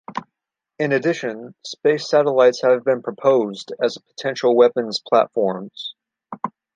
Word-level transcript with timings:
In 0.79 0.93
addition, 0.93 1.53
space 1.63 2.09
satellites 2.09 2.63
have 2.63 2.83
been 2.83 3.03
proposed 3.03 3.71
as 3.79 3.99
potential 3.99 4.55
weapons 4.55 4.99
platforms. 5.07 5.93